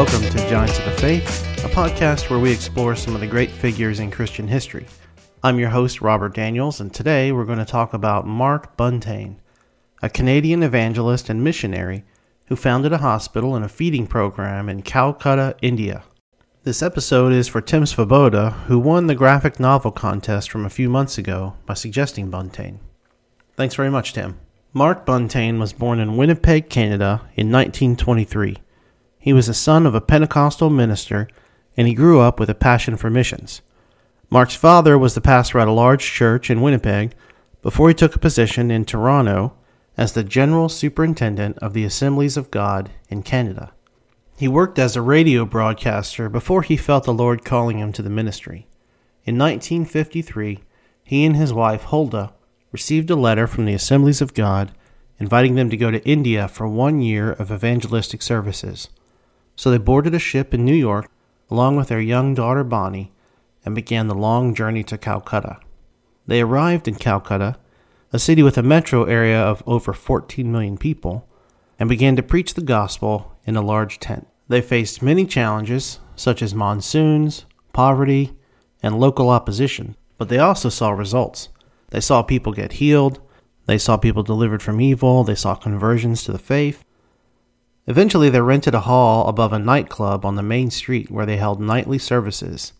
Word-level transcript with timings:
Giants 0.00 0.78
of 0.78 0.86
the 0.86 0.92
Faith, 0.92 1.46
a 1.62 1.68
podcast 1.68 2.30
where 2.30 2.38
we 2.38 2.50
explore 2.50 2.96
some 2.96 3.14
of 3.14 3.20
the 3.20 3.26
great 3.26 3.50
figures 3.50 4.00
in 4.00 4.10
Christian 4.10 4.48
history. 4.48 4.86
I'm 5.42 5.58
your 5.58 5.68
host, 5.68 6.00
Robert 6.00 6.34
Daniels, 6.34 6.80
and 6.80 6.92
today 6.92 7.32
we're 7.32 7.44
going 7.44 7.58
to 7.58 7.66
talk 7.66 7.92
about 7.92 8.26
Mark 8.26 8.78
Buntain, 8.78 9.36
a 10.00 10.08
Canadian 10.08 10.62
evangelist 10.62 11.28
and 11.28 11.44
missionary 11.44 12.04
who 12.46 12.56
founded 12.56 12.94
a 12.94 12.98
hospital 12.98 13.54
and 13.54 13.62
a 13.62 13.68
feeding 13.68 14.06
program 14.06 14.70
in 14.70 14.80
Calcutta, 14.80 15.54
India. 15.60 16.02
This 16.62 16.82
episode 16.82 17.34
is 17.34 17.46
for 17.46 17.60
Tim 17.60 17.84
Svoboda, 17.84 18.54
who 18.64 18.78
won 18.78 19.06
the 19.06 19.14
graphic 19.14 19.60
novel 19.60 19.90
contest 19.90 20.50
from 20.50 20.64
a 20.64 20.70
few 20.70 20.88
months 20.88 21.18
ago 21.18 21.56
by 21.66 21.74
suggesting 21.74 22.30
Buntain. 22.30 22.78
Thanks 23.54 23.74
very 23.74 23.90
much, 23.90 24.14
Tim. 24.14 24.40
Mark 24.72 25.04
Buntain 25.04 25.60
was 25.60 25.74
born 25.74 26.00
in 26.00 26.16
Winnipeg, 26.16 26.70
Canada 26.70 27.20
in 27.36 27.52
1923. 27.52 28.56
He 29.20 29.34
was 29.34 29.46
the 29.46 29.54
son 29.54 29.84
of 29.84 29.94
a 29.94 30.00
Pentecostal 30.00 30.70
minister, 30.70 31.28
and 31.76 31.86
he 31.86 31.94
grew 31.94 32.20
up 32.20 32.40
with 32.40 32.48
a 32.48 32.54
passion 32.54 32.96
for 32.96 33.10
missions. 33.10 33.60
Mark's 34.30 34.54
father 34.54 34.98
was 34.98 35.14
the 35.14 35.20
pastor 35.20 35.58
at 35.58 35.68
a 35.68 35.72
large 35.72 36.10
church 36.10 36.48
in 36.48 36.62
Winnipeg 36.62 37.12
before 37.62 37.88
he 37.88 37.94
took 37.94 38.16
a 38.16 38.18
position 38.18 38.70
in 38.70 38.86
Toronto 38.86 39.52
as 39.96 40.14
the 40.14 40.24
general 40.24 40.70
superintendent 40.70 41.58
of 41.58 41.74
the 41.74 41.84
Assemblies 41.84 42.38
of 42.38 42.50
God 42.50 42.90
in 43.10 43.22
Canada. 43.22 43.72
He 44.38 44.48
worked 44.48 44.78
as 44.78 44.96
a 44.96 45.02
radio 45.02 45.44
broadcaster 45.44 46.30
before 46.30 46.62
he 46.62 46.78
felt 46.78 47.04
the 47.04 47.12
Lord 47.12 47.44
calling 47.44 47.78
him 47.78 47.92
to 47.92 48.00
the 48.00 48.08
ministry. 48.08 48.66
In 49.26 49.36
1953, 49.36 50.60
he 51.04 51.26
and 51.26 51.36
his 51.36 51.52
wife, 51.52 51.84
Huldah, 51.84 52.32
received 52.72 53.10
a 53.10 53.16
letter 53.16 53.46
from 53.46 53.66
the 53.66 53.74
Assemblies 53.74 54.22
of 54.22 54.32
God 54.32 54.72
inviting 55.18 55.56
them 55.56 55.68
to 55.68 55.76
go 55.76 55.90
to 55.90 56.08
India 56.08 56.48
for 56.48 56.66
one 56.66 57.02
year 57.02 57.32
of 57.32 57.52
evangelistic 57.52 58.22
services. 58.22 58.88
So 59.60 59.70
they 59.70 59.76
boarded 59.76 60.14
a 60.14 60.18
ship 60.18 60.54
in 60.54 60.64
New 60.64 60.72
York 60.74 61.10
along 61.50 61.76
with 61.76 61.88
their 61.88 62.00
young 62.00 62.32
daughter 62.32 62.64
Bonnie 62.64 63.12
and 63.62 63.74
began 63.74 64.06
the 64.06 64.14
long 64.14 64.54
journey 64.54 64.82
to 64.84 64.96
Calcutta. 64.96 65.60
They 66.26 66.40
arrived 66.40 66.88
in 66.88 66.94
Calcutta, 66.94 67.58
a 68.10 68.18
city 68.18 68.42
with 68.42 68.56
a 68.56 68.62
metro 68.62 69.04
area 69.04 69.38
of 69.38 69.62
over 69.66 69.92
14 69.92 70.50
million 70.50 70.78
people, 70.78 71.28
and 71.78 71.90
began 71.90 72.16
to 72.16 72.22
preach 72.22 72.54
the 72.54 72.62
gospel 72.62 73.36
in 73.44 73.54
a 73.54 73.60
large 73.60 74.00
tent. 74.00 74.26
They 74.48 74.62
faced 74.62 75.02
many 75.02 75.26
challenges, 75.26 75.98
such 76.16 76.40
as 76.40 76.54
monsoons, 76.54 77.44
poverty, 77.74 78.32
and 78.82 78.98
local 78.98 79.28
opposition, 79.28 79.94
but 80.16 80.30
they 80.30 80.38
also 80.38 80.70
saw 80.70 80.88
results. 80.92 81.50
They 81.90 82.00
saw 82.00 82.22
people 82.22 82.54
get 82.54 82.80
healed, 82.80 83.20
they 83.66 83.76
saw 83.76 83.98
people 83.98 84.22
delivered 84.22 84.62
from 84.62 84.80
evil, 84.80 85.22
they 85.22 85.34
saw 85.34 85.54
conversions 85.54 86.24
to 86.24 86.32
the 86.32 86.38
faith. 86.38 86.82
Eventually, 87.86 88.30
they 88.30 88.40
rented 88.40 88.74
a 88.74 88.80
hall 88.80 89.28
above 89.28 89.52
a 89.52 89.58
nightclub 89.58 90.24
on 90.24 90.36
the 90.36 90.42
main 90.42 90.70
street 90.70 91.10
where 91.10 91.26
they 91.26 91.36
held 91.36 91.60
nightly 91.60 91.98
services. 91.98 92.72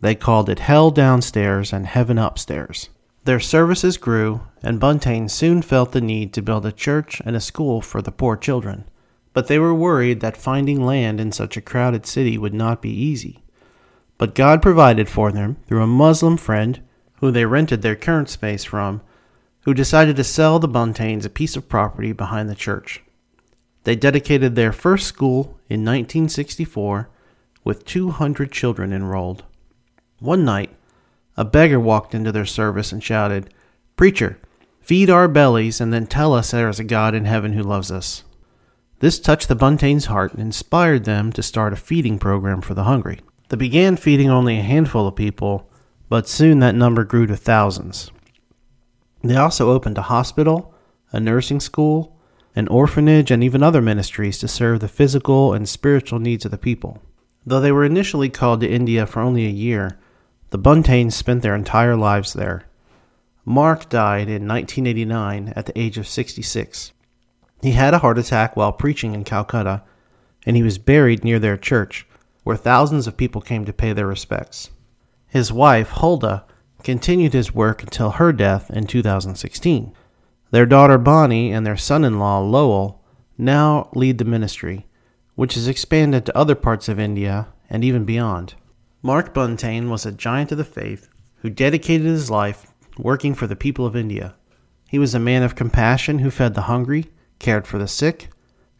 They 0.00 0.14
called 0.14 0.48
it 0.48 0.58
Hell 0.58 0.90
Downstairs 0.90 1.72
and 1.72 1.86
Heaven 1.86 2.18
Upstairs. 2.18 2.90
Their 3.24 3.40
services 3.40 3.96
grew, 3.96 4.42
and 4.62 4.78
Buntain 4.78 5.30
soon 5.30 5.62
felt 5.62 5.92
the 5.92 6.00
need 6.00 6.34
to 6.34 6.42
build 6.42 6.66
a 6.66 6.72
church 6.72 7.22
and 7.24 7.34
a 7.34 7.40
school 7.40 7.80
for 7.80 8.02
the 8.02 8.12
poor 8.12 8.36
children. 8.36 8.84
But 9.32 9.48
they 9.48 9.58
were 9.58 9.74
worried 9.74 10.20
that 10.20 10.36
finding 10.36 10.84
land 10.84 11.20
in 11.20 11.32
such 11.32 11.56
a 11.56 11.62
crowded 11.62 12.04
city 12.04 12.36
would 12.36 12.54
not 12.54 12.82
be 12.82 12.90
easy. 12.90 13.42
But 14.18 14.34
God 14.34 14.60
provided 14.60 15.08
for 15.08 15.32
them 15.32 15.56
through 15.66 15.82
a 15.82 15.86
Muslim 15.86 16.36
friend 16.36 16.80
who 17.20 17.30
they 17.30 17.46
rented 17.46 17.80
their 17.80 17.96
current 17.96 18.28
space 18.28 18.64
from, 18.64 19.00
who 19.62 19.72
decided 19.72 20.16
to 20.16 20.24
sell 20.24 20.58
the 20.58 20.68
Buntains 20.68 21.24
a 21.24 21.30
piece 21.30 21.56
of 21.56 21.68
property 21.68 22.12
behind 22.12 22.50
the 22.50 22.54
church. 22.54 23.02
They 23.84 23.96
dedicated 23.96 24.54
their 24.54 24.72
first 24.72 25.06
school 25.06 25.58
in 25.68 25.80
1964 25.80 27.08
with 27.62 27.84
200 27.84 28.50
children 28.50 28.92
enrolled. 28.92 29.44
One 30.18 30.44
night, 30.44 30.70
a 31.36 31.44
beggar 31.44 31.80
walked 31.80 32.14
into 32.14 32.32
their 32.32 32.44
service 32.44 32.92
and 32.92 33.02
shouted, 33.02 33.52
Preacher, 33.96 34.38
feed 34.80 35.10
our 35.10 35.28
bellies 35.28 35.80
and 35.80 35.92
then 35.92 36.06
tell 36.06 36.34
us 36.34 36.50
there 36.50 36.68
is 36.68 36.80
a 36.80 36.84
God 36.84 37.14
in 37.14 37.24
heaven 37.24 37.52
who 37.52 37.62
loves 37.62 37.90
us. 37.90 38.24
This 39.00 39.18
touched 39.18 39.48
the 39.48 39.56
Buntains' 39.56 40.06
heart 40.06 40.32
and 40.32 40.40
inspired 40.40 41.04
them 41.04 41.32
to 41.32 41.42
start 41.42 41.72
a 41.72 41.76
feeding 41.76 42.18
program 42.18 42.60
for 42.60 42.74
the 42.74 42.84
hungry. 42.84 43.20
They 43.48 43.56
began 43.56 43.96
feeding 43.96 44.30
only 44.30 44.58
a 44.58 44.62
handful 44.62 45.06
of 45.06 45.16
people 45.16 45.70
but 46.08 46.28
soon 46.28 46.60
that 46.60 46.74
number 46.74 47.04
grew 47.04 47.26
to 47.26 47.36
thousands. 47.36 48.10
They 49.22 49.36
also 49.36 49.70
opened 49.72 49.98
a 49.98 50.02
hospital, 50.02 50.74
a 51.12 51.20
nursing 51.20 51.60
school, 51.60 52.13
an 52.54 52.68
orphanage, 52.68 53.30
and 53.30 53.42
even 53.42 53.62
other 53.62 53.82
ministries 53.82 54.38
to 54.38 54.48
serve 54.48 54.80
the 54.80 54.88
physical 54.88 55.52
and 55.52 55.68
spiritual 55.68 56.18
needs 56.18 56.44
of 56.44 56.50
the 56.50 56.58
people. 56.58 57.02
Though 57.44 57.60
they 57.60 57.72
were 57.72 57.84
initially 57.84 58.30
called 58.30 58.60
to 58.60 58.70
India 58.70 59.06
for 59.06 59.20
only 59.20 59.46
a 59.46 59.50
year, 59.50 59.98
the 60.50 60.58
Buntains 60.58 61.14
spent 61.14 61.42
their 61.42 61.54
entire 61.54 61.96
lives 61.96 62.32
there. 62.32 62.64
Mark 63.44 63.88
died 63.88 64.28
in 64.28 64.48
1989 64.48 65.52
at 65.54 65.66
the 65.66 65.78
age 65.78 65.98
of 65.98 66.06
66. 66.06 66.92
He 67.60 67.72
had 67.72 67.92
a 67.92 67.98
heart 67.98 68.18
attack 68.18 68.56
while 68.56 68.72
preaching 68.72 69.14
in 69.14 69.24
Calcutta, 69.24 69.82
and 70.46 70.56
he 70.56 70.62
was 70.62 70.78
buried 70.78 71.24
near 71.24 71.38
their 71.38 71.56
church, 71.56 72.06
where 72.44 72.56
thousands 72.56 73.06
of 73.06 73.16
people 73.16 73.40
came 73.40 73.64
to 73.64 73.72
pay 73.72 73.92
their 73.92 74.06
respects. 74.06 74.70
His 75.26 75.52
wife, 75.52 75.90
Huldah, 75.90 76.44
continued 76.82 77.32
his 77.32 77.54
work 77.54 77.82
until 77.82 78.12
her 78.12 78.32
death 78.32 78.70
in 78.70 78.86
2016. 78.86 79.92
Their 80.54 80.66
daughter 80.66 80.98
Bonnie 80.98 81.50
and 81.50 81.66
their 81.66 81.76
son 81.76 82.04
in 82.04 82.20
law 82.20 82.38
Lowell 82.38 83.02
now 83.36 83.88
lead 83.92 84.18
the 84.18 84.24
ministry, 84.24 84.86
which 85.34 85.54
has 85.54 85.66
expanded 85.66 86.24
to 86.24 86.38
other 86.38 86.54
parts 86.54 86.88
of 86.88 87.00
India 87.00 87.48
and 87.68 87.82
even 87.82 88.04
beyond. 88.04 88.54
Mark 89.02 89.34
Buntain 89.34 89.90
was 89.90 90.06
a 90.06 90.12
giant 90.12 90.52
of 90.52 90.58
the 90.58 90.62
faith 90.62 91.08
who 91.38 91.50
dedicated 91.50 92.06
his 92.06 92.30
life 92.30 92.72
working 92.96 93.34
for 93.34 93.48
the 93.48 93.56
people 93.56 93.84
of 93.84 93.96
India. 93.96 94.36
He 94.88 94.96
was 94.96 95.12
a 95.12 95.18
man 95.18 95.42
of 95.42 95.56
compassion 95.56 96.20
who 96.20 96.30
fed 96.30 96.54
the 96.54 96.70
hungry, 96.70 97.06
cared 97.40 97.66
for 97.66 97.78
the 97.78 97.88
sick, 97.88 98.30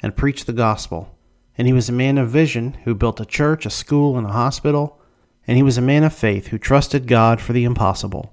and 0.01 0.17
preached 0.17 0.47
the 0.47 0.53
gospel. 0.53 1.19
And 1.59 1.67
he 1.67 1.73
was 1.73 1.89
a 1.89 1.93
man 1.93 2.19
of 2.19 2.31
vision 2.31 2.75
who 2.85 2.95
built 2.95 3.19
a 3.19 3.27
church, 3.27 3.67
a 3.67 3.71
school, 3.71 4.17
and 4.17 4.29
a 4.29 4.33
hospital 4.33 5.01
and 5.45 5.57
he 5.57 5.65
was 5.65 5.77
a 5.77 5.83
man 5.83 6.05
of 6.05 6.15
faith 6.15 6.47
who 6.47 6.57
trusted 6.57 7.09
God 7.09 7.41
for 7.41 7.53
the 7.53 7.65
impossible. 7.65 8.33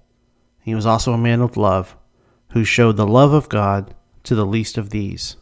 He 0.61 0.75
was 0.75 0.85
also 0.85 1.13
a 1.13 1.17
man 1.17 1.41
of 1.41 1.57
love 1.57 1.97
who 2.51 2.63
showed 2.63 2.97
the 2.97 3.07
love 3.07 3.33
of 3.33 3.49
God 3.49 3.93
to 4.23 4.35
the 4.35 4.45
least 4.45 4.77
of 4.77 4.89
these. 4.89 5.37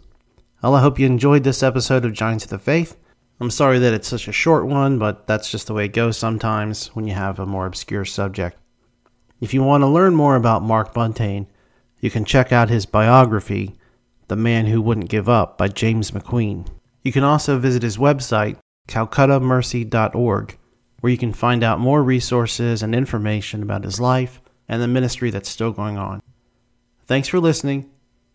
Well, 0.62 0.76
I 0.76 0.82
hope 0.82 1.00
you 1.00 1.06
enjoyed 1.06 1.44
this 1.44 1.64
episode 1.64 2.06
of 2.06 2.14
Giants 2.14 2.44
of 2.44 2.50
the 2.50 2.60
Faith. 2.60 2.98
I'm 3.40 3.50
sorry 3.50 3.80
that 3.80 3.94
it's 3.94 4.08
such 4.08 4.28
a 4.28 4.34
short 4.34 4.66
one, 4.66 5.00
but 5.00 5.26
that's 5.26 5.50
just 5.50 5.68
the 5.68 5.74
way 5.74 5.86
it 5.86 5.94
goes 5.94 6.18
sometimes 6.18 6.88
when 6.88 7.08
you 7.08 7.14
have 7.14 7.40
a 7.40 7.46
more 7.46 7.66
obscure 7.66 8.06
subject. 8.06 8.58
If 9.40 9.54
you 9.54 9.64
want 9.64 9.82
to 9.82 9.88
learn 9.88 10.14
more 10.16 10.36
about 10.36 10.64
Mark 10.64 10.94
Buntain, 10.94 11.48
you 12.02 12.12
can 12.12 12.26
check 12.26 12.52
out 12.52 12.70
his 12.70 12.86
biography, 12.86 13.76
The 14.28 14.36
Man 14.36 14.66
Who 14.68 14.82
Wouldn't 14.82 15.10
Give 15.10 15.30
Up 15.30 15.58
by 15.58 15.70
James 15.70 16.12
McQueen. 16.12 16.68
You 17.04 17.14
can 17.14 17.24
also 17.24 17.58
visit 17.58 17.82
his 17.82 17.98
website, 17.98 18.58
calcuttamercy.org, 18.90 20.58
where 21.00 21.12
you 21.12 21.18
can 21.18 21.34
find 21.34 21.64
out 21.64 21.80
more 21.80 22.04
resources 22.04 22.84
and 22.84 22.94
information 22.94 23.64
about 23.64 23.86
his 23.86 24.00
life 24.02 24.42
and 24.68 24.82
the 24.82 24.88
ministry 24.88 25.30
that's 25.30 25.50
still 25.50 25.72
going 25.72 25.98
on. 25.98 26.22
Thanks 27.10 27.28
for 27.28 27.40
listening. 27.40 27.90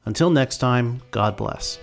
Until 0.05 0.31
next 0.31 0.59
time, 0.59 1.01
God 1.13 1.37
bless. 1.37 1.79